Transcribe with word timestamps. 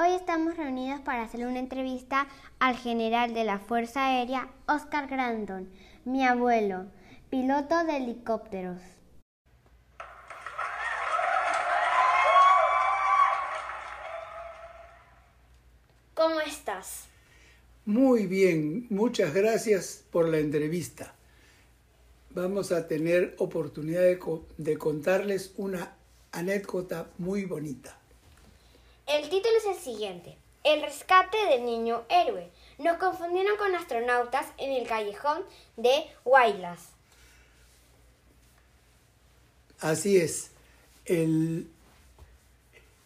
Hoy 0.00 0.14
estamos 0.14 0.56
reunidos 0.56 1.00
para 1.00 1.24
hacer 1.24 1.44
una 1.44 1.58
entrevista 1.58 2.28
al 2.60 2.76
general 2.76 3.34
de 3.34 3.42
la 3.42 3.58
Fuerza 3.58 4.06
Aérea, 4.06 4.48
Oscar 4.68 5.08
Grandon, 5.08 5.68
mi 6.04 6.24
abuelo, 6.24 6.84
piloto 7.30 7.84
de 7.84 7.96
helicópteros. 7.96 8.80
¿Cómo 16.14 16.40
estás? 16.42 17.06
Muy 17.84 18.26
bien, 18.28 18.86
muchas 18.90 19.34
gracias 19.34 20.04
por 20.12 20.28
la 20.28 20.38
entrevista. 20.38 21.12
Vamos 22.30 22.70
a 22.70 22.86
tener 22.86 23.34
oportunidad 23.38 24.02
de, 24.58 24.78
contarles 24.78 25.54
una 25.56 25.96
anécdota 26.30 27.10
muy 27.18 27.46
bonita. 27.46 27.98
El 29.08 29.22
título 29.30 29.54
es 29.56 29.76
el 29.76 29.82
siguiente. 29.82 30.36
El 30.64 30.82
rescate 30.82 31.38
del 31.50 31.64
niño 31.64 32.04
héroe. 32.10 32.50
Nos 32.78 32.98
confundieron 32.98 33.56
con 33.56 33.74
astronautas 33.74 34.46
en 34.58 34.72
el 34.72 34.86
callejón 34.86 35.42
de 35.76 36.04
Huaylas. 36.24 36.90
Así 39.80 40.18
es. 40.18 40.50
en 41.06 41.70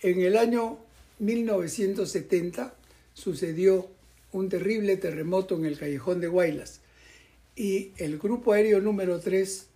el 0.00 0.36
año 0.36 0.78
1970 1.20 2.74
sucedió 3.14 3.88
un 4.32 4.48
terrible 4.48 4.96
terremoto 4.96 5.54
en 5.54 5.66
el 5.66 5.78
callejón 5.78 6.20
de 6.20 6.26
Guaylas 6.26 6.80
y 7.54 7.92
el 7.98 8.18
grupo 8.18 8.52
aéreo 8.52 8.80
número 8.80 9.20
3 9.20 9.68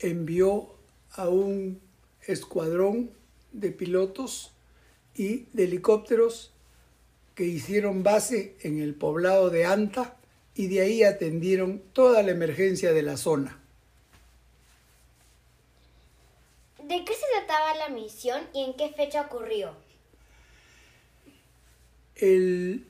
envió 0.00 0.74
a 1.12 1.28
un 1.28 1.80
escuadrón 2.26 3.10
de 3.52 3.70
pilotos 3.70 4.52
y 5.16 5.46
de 5.52 5.64
helicópteros 5.64 6.52
que 7.34 7.44
hicieron 7.44 8.02
base 8.02 8.56
en 8.62 8.80
el 8.80 8.94
poblado 8.94 9.50
de 9.50 9.64
Anta 9.64 10.16
y 10.54 10.68
de 10.68 10.80
ahí 10.80 11.02
atendieron 11.02 11.82
toda 11.92 12.22
la 12.22 12.30
emergencia 12.30 12.92
de 12.92 13.02
la 13.02 13.16
zona. 13.16 13.60
¿De 16.82 17.04
qué 17.04 17.14
se 17.14 17.24
trataba 17.38 17.74
la 17.76 17.88
misión 17.88 18.42
y 18.54 18.62
en 18.64 18.74
qué 18.74 18.90
fecha 18.90 19.22
ocurrió? 19.22 19.74
El, 22.14 22.86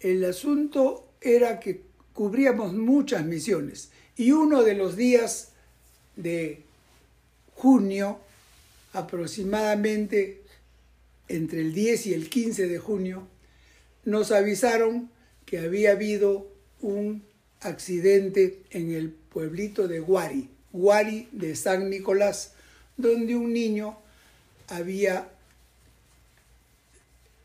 el 0.00 0.24
asunto 0.24 1.08
era 1.20 1.58
que 1.58 1.82
cubríamos 2.12 2.72
muchas 2.72 3.24
misiones 3.24 3.90
y 4.16 4.32
uno 4.32 4.62
de 4.62 4.74
los 4.74 4.96
días 4.96 5.52
de 6.16 6.62
junio, 7.54 8.20
aproximadamente 8.92 10.42
entre 11.28 11.60
el 11.60 11.74
10 11.74 12.06
y 12.06 12.14
el 12.14 12.28
15 12.28 12.68
de 12.68 12.78
junio, 12.78 13.26
nos 14.04 14.32
avisaron 14.32 15.10
que 15.44 15.58
había 15.58 15.92
habido 15.92 16.50
un 16.80 17.22
accidente 17.60 18.62
en 18.70 18.92
el 18.92 19.10
pueblito 19.10 19.88
de 19.88 20.00
Guari, 20.00 20.48
Guari 20.72 21.28
de 21.32 21.56
San 21.56 21.90
Nicolás, 21.90 22.52
donde 22.96 23.36
un 23.36 23.52
niño 23.52 23.98
había 24.68 25.28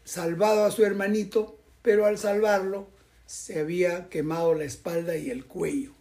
salvado 0.06 0.66
a 0.66 0.72
su 0.72 0.84
hermanito, 0.84 1.58
pero 1.82 2.06
al 2.06 2.18
salvarlo 2.18 2.88
se 3.26 3.60
había 3.60 4.10
quemado 4.10 4.54
la 4.54 4.66
espalda 4.66 5.16
y 5.18 5.30
el 5.30 5.46
cuello. 5.46 5.94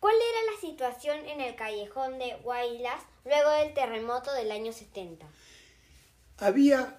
¿Cuál 0.00 0.14
era 0.14 0.52
la 0.52 0.60
situación 0.60 1.26
en 1.26 1.40
el 1.40 1.56
callejón 1.56 2.18
de 2.18 2.36
Guaylas 2.42 3.02
luego 3.24 3.50
del 3.50 3.74
terremoto 3.74 4.32
del 4.32 4.52
año 4.52 4.72
70? 4.72 5.26
Había 6.38 6.98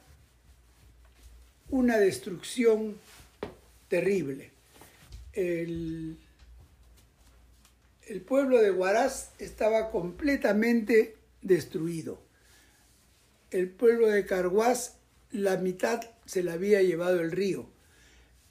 una 1.70 1.98
destrucción 1.98 2.98
terrible. 3.88 4.52
El, 5.34 6.18
pueblo 8.28 8.62
de 8.62 8.72
Huaraz 8.72 9.32
estaba 9.40 9.92
completamente 9.92 11.16
destruido. 11.42 12.20
El 13.52 13.70
pueblo 13.70 14.08
de 14.08 14.26
Carguás 14.26 14.96
la 15.32 15.58
mitad 15.58 16.02
se 16.26 16.44
la 16.44 16.54
había 16.54 16.82
llevado 16.82 17.22
el 17.22 17.32
río. 17.32 17.68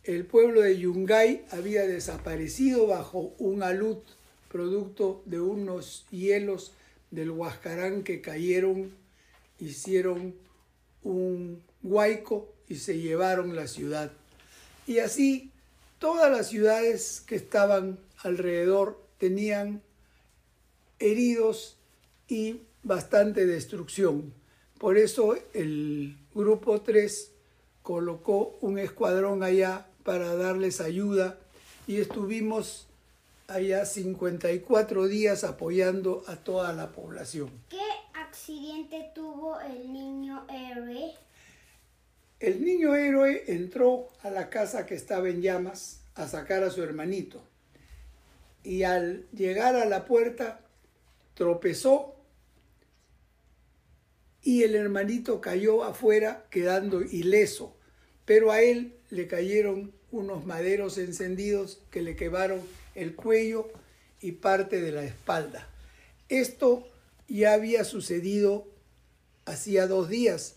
El 0.04 0.24
pueblo 0.24 0.62
de 0.62 0.78
Yungay 0.78 1.44
había 1.50 1.86
desaparecido 1.86 2.86
bajo 2.86 3.34
un 3.38 3.62
alud 3.62 3.98
producto 4.48 5.22
de 5.24 5.40
unos 5.40 6.06
hielos 6.10 6.72
del 7.10 7.30
Huascarán 7.30 8.02
que 8.02 8.20
cayeron, 8.20 8.92
hicieron 9.58 10.34
un 11.02 11.62
huaico 11.82 12.52
y 12.68 12.76
se 12.76 12.98
llevaron 12.98 13.56
la 13.56 13.66
ciudad. 13.66 14.12
Y 14.86 14.98
así 14.98 15.50
todas 15.98 16.30
las 16.30 16.48
ciudades 16.48 17.22
que 17.26 17.36
estaban 17.36 17.98
alrededor 18.22 19.00
tenían 19.18 19.82
heridos 20.98 21.76
y 22.28 22.62
bastante 22.82 23.46
destrucción. 23.46 24.32
Por 24.78 24.96
eso 24.96 25.36
el 25.54 26.16
Grupo 26.34 26.80
3 26.80 27.32
colocó 27.82 28.58
un 28.60 28.78
escuadrón 28.78 29.42
allá 29.42 29.86
para 30.04 30.34
darles 30.36 30.80
ayuda 30.80 31.38
y 31.86 31.96
estuvimos 31.96 32.87
allá 33.48 33.86
54 33.86 35.08
días 35.08 35.42
apoyando 35.42 36.22
a 36.26 36.36
toda 36.36 36.74
la 36.74 36.92
población. 36.92 37.50
¿Qué 37.70 37.80
accidente 38.12 39.10
tuvo 39.14 39.58
el 39.60 39.90
niño 39.90 40.46
héroe? 40.50 41.14
El 42.40 42.62
niño 42.62 42.94
héroe 42.94 43.44
entró 43.48 44.10
a 44.22 44.28
la 44.28 44.50
casa 44.50 44.84
que 44.84 44.94
estaba 44.94 45.30
en 45.30 45.40
llamas 45.40 46.02
a 46.14 46.28
sacar 46.28 46.62
a 46.62 46.70
su 46.70 46.82
hermanito 46.82 47.42
y 48.62 48.82
al 48.82 49.26
llegar 49.32 49.76
a 49.76 49.86
la 49.86 50.04
puerta 50.04 50.60
tropezó 51.32 52.16
y 54.42 54.62
el 54.62 54.74
hermanito 54.74 55.40
cayó 55.40 55.84
afuera 55.84 56.44
quedando 56.50 57.00
ileso, 57.00 57.74
pero 58.26 58.52
a 58.52 58.60
él 58.60 58.94
le 59.08 59.26
cayeron 59.26 59.97
unos 60.10 60.46
maderos 60.46 60.98
encendidos 60.98 61.80
que 61.90 62.02
le 62.02 62.16
quemaron 62.16 62.60
el 62.94 63.14
cuello 63.14 63.68
y 64.20 64.32
parte 64.32 64.80
de 64.80 64.92
la 64.92 65.04
espalda. 65.04 65.68
Esto 66.28 66.86
ya 67.28 67.52
había 67.52 67.84
sucedido 67.84 68.66
hacía 69.44 69.86
dos 69.86 70.08
días. 70.08 70.56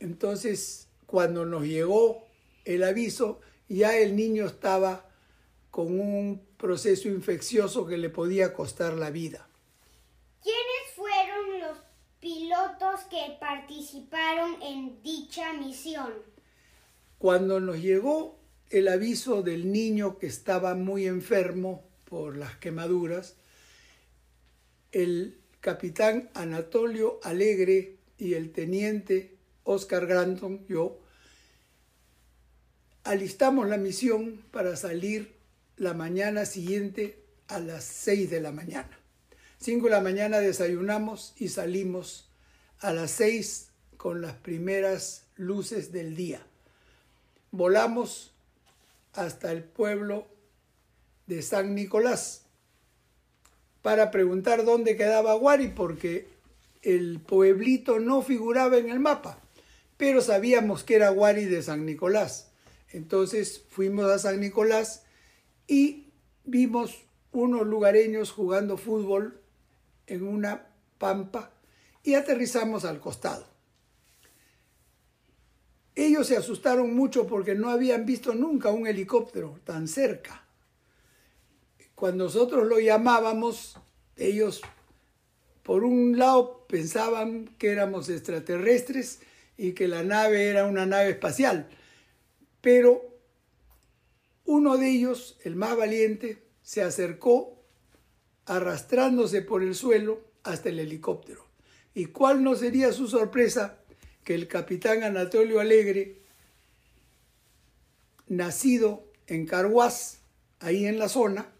Entonces, 0.00 0.88
cuando 1.06 1.44
nos 1.44 1.64
llegó 1.64 2.26
el 2.64 2.82
aviso, 2.82 3.40
ya 3.68 3.96
el 3.96 4.16
niño 4.16 4.46
estaba 4.46 5.08
con 5.70 5.98
un 5.98 6.42
proceso 6.56 7.08
infeccioso 7.08 7.86
que 7.86 7.98
le 7.98 8.10
podía 8.10 8.52
costar 8.52 8.94
la 8.94 9.10
vida 9.10 9.46
pilotos 12.24 13.00
que 13.10 13.36
participaron 13.38 14.62
en 14.62 15.02
dicha 15.02 15.52
misión. 15.52 16.10
Cuando 17.18 17.60
nos 17.60 17.76
llegó 17.76 18.38
el 18.74 18.88
aviso 18.88 19.42
del 19.42 19.70
niño 19.70 20.18
que 20.18 20.26
estaba 20.26 20.74
muy 20.74 21.06
enfermo 21.06 21.84
por 22.06 22.36
las 22.36 22.56
quemaduras, 22.56 23.36
el 24.90 25.38
capitán 25.60 26.28
Anatolio 26.34 27.20
Alegre 27.22 27.98
y 28.18 28.34
el 28.34 28.50
teniente 28.50 29.36
Oscar 29.62 30.06
Granton, 30.06 30.66
yo, 30.66 30.98
alistamos 33.04 33.68
la 33.68 33.76
misión 33.76 34.42
para 34.50 34.74
salir 34.74 35.36
la 35.76 35.94
mañana 35.94 36.44
siguiente 36.44 37.22
a 37.46 37.60
las 37.60 37.84
6 37.84 38.28
de 38.28 38.40
la 38.40 38.50
mañana. 38.50 38.98
5 39.58 39.84
de 39.84 39.90
la 39.92 40.00
mañana 40.00 40.40
desayunamos 40.40 41.32
y 41.36 41.46
salimos 41.46 42.28
a 42.80 42.92
las 42.92 43.12
6 43.12 43.68
con 43.96 44.20
las 44.20 44.34
primeras 44.34 45.26
luces 45.36 45.92
del 45.92 46.16
día. 46.16 46.44
Volamos 47.52 48.33
hasta 49.14 49.52
el 49.52 49.64
pueblo 49.64 50.26
de 51.26 51.42
San 51.42 51.74
Nicolás 51.74 52.44
para 53.82 54.10
preguntar 54.10 54.64
dónde 54.64 54.96
quedaba 54.96 55.34
Guari 55.34 55.68
porque 55.68 56.28
el 56.82 57.20
pueblito 57.20 57.98
no 57.98 58.22
figuraba 58.22 58.76
en 58.76 58.90
el 58.90 59.00
mapa, 59.00 59.38
pero 59.96 60.20
sabíamos 60.20 60.84
que 60.84 60.96
era 60.96 61.10
Guari 61.10 61.44
de 61.44 61.62
San 61.62 61.86
Nicolás. 61.86 62.50
Entonces 62.90 63.64
fuimos 63.68 64.06
a 64.06 64.18
San 64.18 64.40
Nicolás 64.40 65.04
y 65.66 66.12
vimos 66.44 67.04
unos 67.32 67.66
lugareños 67.66 68.30
jugando 68.30 68.76
fútbol 68.76 69.40
en 70.06 70.26
una 70.26 70.66
pampa 70.98 71.50
y 72.02 72.14
aterrizamos 72.14 72.84
al 72.84 73.00
costado. 73.00 73.53
Ellos 76.14 76.28
se 76.28 76.36
asustaron 76.36 76.94
mucho 76.94 77.26
porque 77.26 77.56
no 77.56 77.70
habían 77.70 78.06
visto 78.06 78.36
nunca 78.36 78.70
un 78.70 78.86
helicóptero 78.86 79.58
tan 79.64 79.88
cerca. 79.88 80.44
Cuando 81.96 82.26
nosotros 82.26 82.68
lo 82.68 82.78
llamábamos, 82.78 83.76
ellos 84.14 84.62
por 85.64 85.82
un 85.82 86.16
lado 86.16 86.68
pensaban 86.68 87.48
que 87.58 87.72
éramos 87.72 88.08
extraterrestres 88.10 89.22
y 89.56 89.72
que 89.72 89.88
la 89.88 90.04
nave 90.04 90.46
era 90.46 90.66
una 90.66 90.86
nave 90.86 91.10
espacial. 91.10 91.68
Pero 92.60 93.02
uno 94.44 94.76
de 94.76 94.90
ellos, 94.90 95.36
el 95.42 95.56
más 95.56 95.76
valiente, 95.76 96.44
se 96.62 96.82
acercó 96.82 97.60
arrastrándose 98.46 99.42
por 99.42 99.64
el 99.64 99.74
suelo 99.74 100.20
hasta 100.44 100.68
el 100.68 100.78
helicóptero. 100.78 101.44
¿Y 101.92 102.06
cuál 102.06 102.44
no 102.44 102.54
sería 102.54 102.92
su 102.92 103.08
sorpresa 103.08 103.80
que 104.24 104.34
el 104.34 104.48
capitán 104.48 105.02
Anatolio 105.02 105.60
Alegre, 105.60 106.22
nacido 108.26 109.06
en 109.26 109.46
Carhuaz, 109.46 110.22
ahí 110.60 110.86
en 110.86 110.98
la 110.98 111.08
zona, 111.08 111.52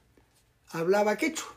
hablaba 0.70 1.16
quechua. 1.16 1.54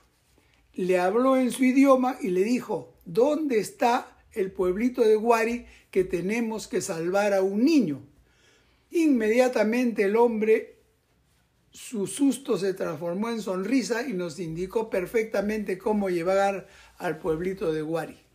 Le 0.74 1.00
habló 1.00 1.38
en 1.38 1.52
su 1.52 1.64
idioma 1.64 2.18
y 2.22 2.28
le 2.30 2.44
dijo, 2.44 2.94
¿dónde 3.06 3.60
está 3.60 4.18
el 4.34 4.52
pueblito 4.52 5.02
de 5.02 5.16
Guari 5.16 5.66
que 5.90 6.04
tenemos 6.04 6.68
que 6.68 6.82
salvar 6.82 7.34
a 7.34 7.42
un 7.42 7.64
niño? 7.64 8.06
Inmediatamente 8.92 10.04
el 10.04 10.18
hombre, 10.18 10.76
su 11.72 12.06
susto 12.06 12.58
se 12.58 12.74
transformó 12.74 13.30
en 13.30 13.42
sonrisa 13.42 14.08
y 14.08 14.14
nos 14.14 14.40
indicó 14.40 14.90
perfectamente 14.90 15.78
cómo 15.78 16.10
llevar 16.10 16.68
al 16.98 17.18
pueblito 17.18 17.72
de 17.72 17.82
Guari. 17.82 18.27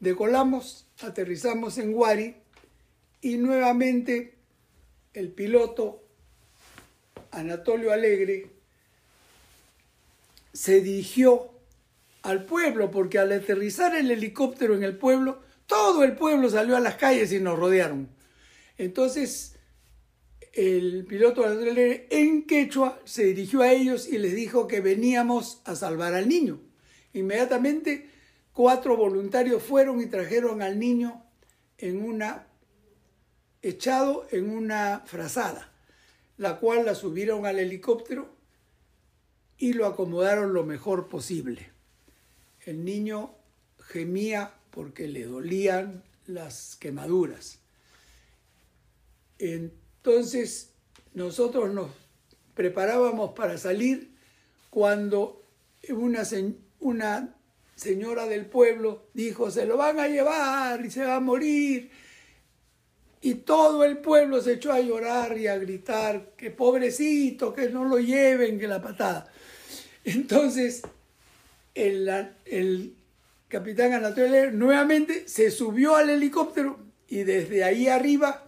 Decolamos, 0.00 0.86
aterrizamos 1.00 1.78
en 1.78 1.92
Guari 1.92 2.36
y 3.22 3.36
nuevamente 3.38 4.34
el 5.14 5.30
piloto 5.30 6.04
Anatolio 7.30 7.92
Alegre 7.92 8.50
se 10.52 10.80
dirigió 10.80 11.50
al 12.22 12.44
pueblo, 12.44 12.90
porque 12.90 13.18
al 13.18 13.32
aterrizar 13.32 13.94
el 13.94 14.10
helicóptero 14.10 14.74
en 14.74 14.82
el 14.82 14.96
pueblo, 14.96 15.40
todo 15.66 16.02
el 16.02 16.16
pueblo 16.16 16.50
salió 16.50 16.76
a 16.76 16.80
las 16.80 16.96
calles 16.96 17.32
y 17.32 17.40
nos 17.40 17.58
rodearon. 17.58 18.08
Entonces, 18.78 19.54
el 20.52 21.04
piloto 21.06 21.44
Anatolio 21.44 22.06
en 22.10 22.46
quechua 22.46 23.00
se 23.04 23.24
dirigió 23.24 23.62
a 23.62 23.72
ellos 23.72 24.08
y 24.08 24.18
les 24.18 24.34
dijo 24.34 24.66
que 24.66 24.80
veníamos 24.80 25.60
a 25.64 25.76
salvar 25.76 26.14
al 26.14 26.28
niño. 26.28 26.60
Inmediatamente, 27.12 28.10
cuatro 28.56 28.96
voluntarios 28.96 29.62
fueron 29.62 30.00
y 30.00 30.06
trajeron 30.06 30.62
al 30.62 30.78
niño 30.78 31.22
en 31.76 32.02
una 32.02 32.46
echado 33.60 34.26
en 34.30 34.48
una 34.48 35.02
frazada, 35.04 35.70
la 36.38 36.58
cual 36.58 36.86
la 36.86 36.94
subieron 36.94 37.44
al 37.44 37.58
helicóptero 37.58 38.30
y 39.58 39.74
lo 39.74 39.84
acomodaron 39.84 40.54
lo 40.54 40.64
mejor 40.64 41.08
posible. 41.08 41.70
El 42.64 42.82
niño 42.82 43.34
gemía 43.78 44.54
porque 44.70 45.06
le 45.06 45.26
dolían 45.26 46.02
las 46.26 46.76
quemaduras. 46.76 47.58
Entonces 49.38 50.72
nosotros 51.12 51.74
nos 51.74 51.90
preparábamos 52.54 53.32
para 53.32 53.58
salir 53.58 54.16
cuando 54.70 55.42
una, 55.90 56.22
una 56.80 57.35
señora 57.76 58.26
del 58.26 58.46
pueblo 58.46 59.04
dijo, 59.12 59.50
se 59.50 59.66
lo 59.66 59.76
van 59.76 60.00
a 60.00 60.08
llevar 60.08 60.84
y 60.84 60.90
se 60.90 61.04
va 61.04 61.16
a 61.16 61.20
morir. 61.20 61.90
Y 63.20 63.34
todo 63.34 63.84
el 63.84 63.98
pueblo 63.98 64.40
se 64.40 64.54
echó 64.54 64.72
a 64.72 64.80
llorar 64.80 65.36
y 65.38 65.46
a 65.46 65.58
gritar, 65.58 66.32
que 66.36 66.50
pobrecito, 66.50 67.52
que 67.52 67.68
no 67.68 67.84
lo 67.84 67.98
lleven, 67.98 68.58
que 68.58 68.66
la 68.68 68.80
patada. 68.80 69.30
Entonces, 70.04 70.82
el, 71.74 72.94
capitán 73.48 73.92
Anatolio 73.92 74.50
nuevamente 74.52 75.28
se 75.28 75.50
subió 75.50 75.96
al 75.96 76.10
helicóptero 76.10 76.78
y 77.08 77.24
desde 77.24 77.64
ahí 77.64 77.88
arriba 77.88 78.44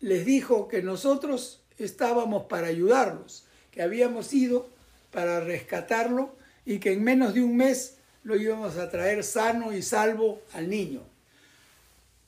les 0.00 0.24
dijo 0.24 0.68
que 0.68 0.82
nosotros 0.82 1.62
estábamos 1.78 2.44
para 2.44 2.68
ayudarlos, 2.68 3.46
que 3.70 3.82
habíamos 3.82 4.32
ido 4.32 4.70
para 5.10 5.40
rescatarlo 5.40 6.36
y 6.64 6.78
que 6.78 6.92
en 6.92 7.04
menos 7.04 7.34
de 7.34 7.42
un 7.42 7.56
mes 7.56 7.95
lo 8.26 8.36
íbamos 8.36 8.76
a 8.76 8.90
traer 8.90 9.22
sano 9.22 9.72
y 9.72 9.82
salvo 9.82 10.42
al 10.52 10.68
niño. 10.68 11.00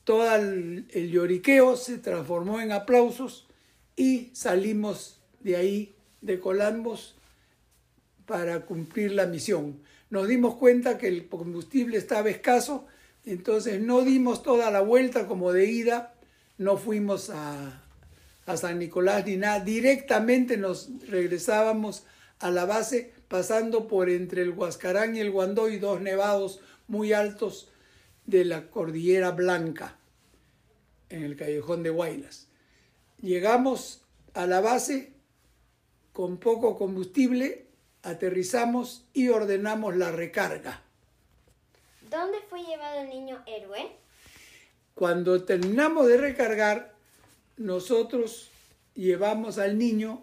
Todo 0.04 0.32
el, 0.36 0.86
lloriqueo 1.10 1.76
se 1.76 1.98
transformó 1.98 2.60
en 2.60 2.70
aplausos 2.70 3.48
y 3.96 4.30
salimos 4.32 5.18
de 5.40 5.56
ahí, 5.56 5.94
de 6.20 6.38
Colambos, 6.38 7.16
para 8.26 8.60
cumplir 8.60 9.10
la 9.10 9.26
misión. 9.26 9.80
Nos 10.08 10.28
dimos 10.28 10.54
cuenta 10.54 10.98
que 10.98 11.08
el 11.08 11.28
combustible 11.28 11.98
estaba 11.98 12.30
escaso, 12.30 12.86
entonces 13.26 13.80
no 13.80 14.02
dimos 14.02 14.44
toda 14.44 14.70
la 14.70 14.82
vuelta 14.82 15.26
como 15.26 15.52
de 15.52 15.68
ida, 15.68 16.14
no 16.58 16.76
fuimos 16.76 17.28
a, 17.30 17.82
a 18.46 18.56
San 18.56 18.78
Nicolás 18.78 19.26
ni 19.26 19.36
nada, 19.36 19.58
directamente 19.64 20.56
nos 20.58 20.90
regresábamos 21.08 22.04
a 22.38 22.52
la 22.52 22.66
base 22.66 23.17
pasando 23.28 23.86
por 23.86 24.08
entre 24.08 24.42
el 24.42 24.50
Huascarán 24.50 25.14
y 25.14 25.20
el 25.20 25.30
Guandoy, 25.30 25.78
dos 25.78 26.00
nevados 26.00 26.60
muy 26.86 27.12
altos 27.12 27.68
de 28.26 28.44
la 28.44 28.70
Cordillera 28.70 29.30
Blanca, 29.30 29.96
en 31.10 31.22
el 31.22 31.36
callejón 31.36 31.82
de 31.82 31.90
Guaylas. 31.90 32.48
Llegamos 33.20 34.02
a 34.34 34.46
la 34.46 34.60
base 34.60 35.12
con 36.12 36.38
poco 36.38 36.76
combustible 36.76 37.68
aterrizamos 38.02 39.04
y 39.12 39.28
ordenamos 39.28 39.96
la 39.96 40.10
recarga. 40.10 40.82
¿Dónde 42.10 42.38
fue 42.48 42.62
llevado 42.64 43.02
el 43.02 43.08
niño 43.08 43.42
héroe? 43.46 43.92
Cuando 44.94 45.44
terminamos 45.44 46.08
de 46.08 46.16
recargar, 46.16 46.94
nosotros 47.56 48.50
llevamos 48.94 49.58
al 49.58 49.78
niño 49.78 50.22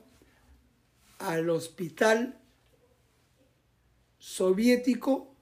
al 1.20 1.50
hospital 1.50 2.38
soviético 4.26 5.36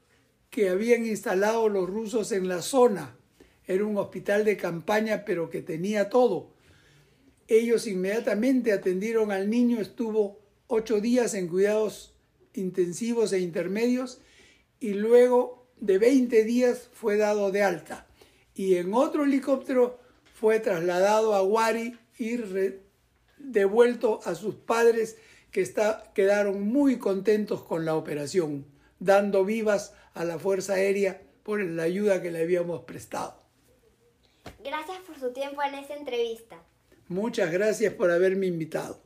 que 0.49 0.67
habían 0.67 1.05
instalado 1.05 1.69
los 1.69 1.89
rusos 1.89 2.33
en 2.33 2.49
la 2.49 2.61
zona. 2.61 3.15
Era 3.65 3.85
un 3.85 3.97
hospital 3.97 4.43
de 4.43 4.57
campaña, 4.57 5.23
pero 5.23 5.49
que 5.49 5.61
tenía 5.61 6.09
todo. 6.09 6.51
Ellos 7.47 7.87
inmediatamente 7.87 8.73
atendieron 8.73 9.31
al 9.31 9.49
niño, 9.49 9.79
estuvo 9.79 10.41
ocho 10.67 10.99
días 10.99 11.33
en 11.33 11.47
cuidados 11.47 12.13
intensivos 12.53 13.31
e 13.31 13.39
intermedios 13.39 14.19
y 14.81 14.95
luego 14.95 15.65
de 15.79 15.97
20 15.97 16.43
días 16.43 16.89
fue 16.91 17.15
dado 17.15 17.51
de 17.51 17.63
alta 17.63 18.05
y 18.53 18.75
en 18.75 18.93
otro 18.93 19.23
helicóptero 19.23 19.97
fue 20.35 20.59
trasladado 20.59 21.33
a 21.33 21.41
Wari 21.41 21.97
y 22.19 22.37
devuelto 23.37 24.19
a 24.25 24.35
sus 24.35 24.55
padres 24.55 25.17
que 25.51 25.61
está, 25.61 26.11
quedaron 26.13 26.67
muy 26.67 26.97
contentos 26.97 27.63
con 27.63 27.85
la 27.85 27.95
operación, 27.95 28.72
dando 29.03 29.43
vivas 29.43 29.93
a 30.13 30.23
la 30.23 30.39
Fuerza 30.39 30.73
Aérea 30.73 31.21
por 31.43 31.61
la 31.61 31.83
ayuda 31.83 32.21
que 32.21 32.31
le 32.31 32.41
habíamos 32.41 32.83
prestado. 32.83 33.35
Gracias 34.63 34.99
por 35.05 35.19
su 35.19 35.33
tiempo 35.33 35.61
en 35.61 35.75
esta 35.75 35.95
entrevista. 35.95 36.57
Muchas 37.09 37.51
gracias 37.51 37.93
por 37.93 38.11
haberme 38.11 38.47
invitado. 38.47 39.02